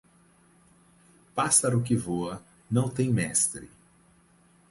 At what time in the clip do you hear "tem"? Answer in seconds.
2.89-3.13